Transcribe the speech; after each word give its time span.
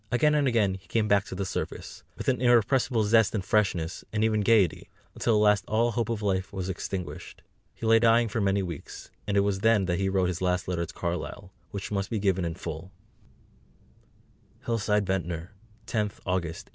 Again 0.11 0.33
and 0.33 0.47
again 0.47 0.73
he 0.73 0.87
came 0.87 1.07
back 1.07 1.25
to 1.25 1.35
the 1.35 1.45
surface, 1.45 2.01
with 2.17 2.27
an 2.27 2.41
irrepressible 2.41 3.03
zest 3.03 3.35
and 3.35 3.45
freshness, 3.45 4.03
and 4.11 4.23
even 4.23 4.41
gaiety, 4.41 4.89
until 5.13 5.35
at 5.35 5.43
last 5.45 5.65
all 5.67 5.91
hope 5.91 6.09
of 6.09 6.23
life 6.23 6.51
was 6.51 6.69
extinguished. 6.69 7.43
He 7.75 7.85
lay 7.85 7.99
dying 7.99 8.27
for 8.27 8.41
many 8.41 8.63
weeks, 8.63 9.11
and 9.27 9.37
it 9.37 9.41
was 9.41 9.59
then 9.59 9.85
that 9.85 9.99
he 9.99 10.09
wrote 10.09 10.29
his 10.29 10.41
last 10.41 10.67
letter 10.67 10.87
to 10.87 10.91
Carlyle, 10.95 11.51
which 11.69 11.91
must 11.91 12.09
be 12.09 12.17
given 12.17 12.45
in 12.45 12.55
full: 12.55 12.91
HILLSIDE, 14.65 15.05
VENTNOR, 15.05 15.51
10th 15.85 16.13
August 16.25 16.65
1844. 16.65 16.69